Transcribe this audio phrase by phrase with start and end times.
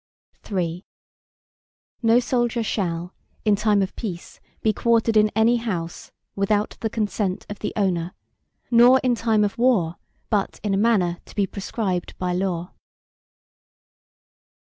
[0.51, 0.83] III
[2.01, 3.13] No soldier shall,
[3.45, 8.15] in time of peace be quartered in any house, without the consent of the owner,
[8.71, 9.97] nor in time of war,
[10.31, 12.73] but in a manner to be prescribed by law.